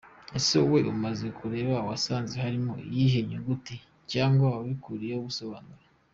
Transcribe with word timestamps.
Ese 0.37 0.55
wowe 0.63 0.79
umaze 0.95 1.27
kureba 1.37 1.75
wasanze 1.89 2.35
harimo 2.43 2.73
iyihe 2.87 3.19
nyuguti? 3.29 3.75
Cyangwa 4.11 4.45
wabiburiye 4.53 5.15
ubusobanuro?. 5.21 5.85